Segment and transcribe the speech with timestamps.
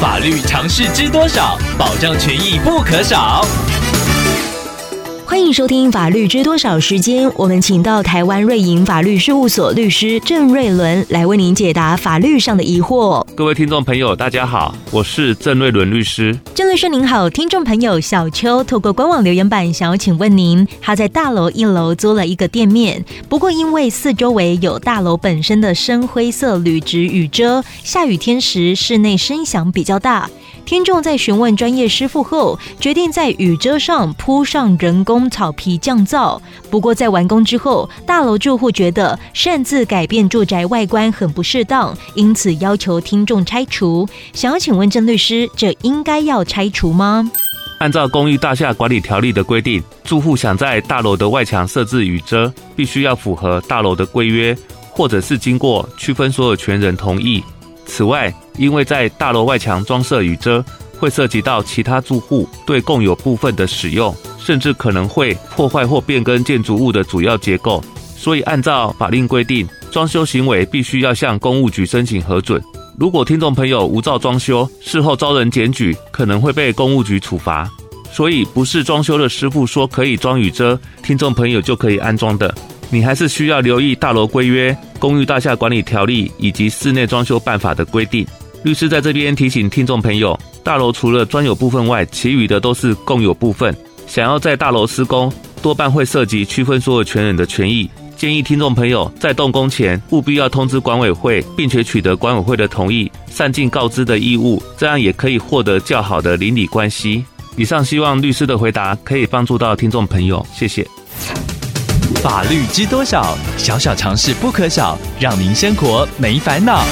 [0.00, 1.58] 法律常识知多少？
[1.76, 3.44] 保障权益不可少。
[5.48, 13.26] 欢迎收听《法律知多少》时间，我们请到台湾瑞银法律事务所律师郑瑞伦来为您解答法律上的疑惑。
[13.34, 16.38] 各位听众朋友，大家好，我是郑瑞伦律师。
[16.54, 30.28] 郑律师您好，听众朋友小邱透过官网留言板想要请问您，他在大楼一楼租了一个店面，不过因为四周围有大楼本身的深灰色铝质雨遮，下雨天时室内声响比较大。
[30.68, 36.38] 听众在询问专业师傅后，决定在雨遮上铺上人工草皮降噪。
[36.68, 44.06] 不过在完工之后，大楼住户觉得擅自改变住宅外观很不适当，因此要求听众拆除。
[44.34, 47.30] 想要请问郑律师，这应该要拆除吗？
[47.78, 54.54] 按照《公寓大厦管理条例》的规定，住户想在大楼的外墙设置雨遮，必须要符合大楼的规约，
[54.90, 57.42] 或者是经过区分所有权人同意。
[57.86, 60.62] 此外，因为在大楼外墙装设雨遮，
[60.98, 67.82] 会涉及到其他住户对共有部分的使用，甚至可能会破坏或变更建筑物的主要结构，
[68.16, 72.60] 所以按照法令规定，装修行为必须要向公务局申请核准。
[72.98, 77.70] 如果听众朋友无照装修，事后遭人检举，可能会被公务局处罚。
[78.10, 82.52] 所以不是装修的师傅说可以装雨遮，听众朋友就可以安装的。
[82.90, 88.26] 你还是需要留意大楼规约、公寓大厦管理条例以及室内装修办法的规定。
[88.68, 93.74] 律师在这边提醒听众朋友，大楼除了专有部分外，其余的都是共有部分。
[94.06, 97.88] 想要在大楼施工，多半会涉及区分所有权人的权益。
[98.14, 107.24] 建议听众朋友在动工前务必要通知管委会，并且取得管委会的同意，善尽告知的义务，这样也可以获得较好的邻里关系。
[107.56, 110.86] 以上希望律师的回答可以帮助到听众朋友，谢谢。
[112.16, 113.34] 法律知多少？
[113.56, 116.84] 小小常识不可少，让您生活没烦恼。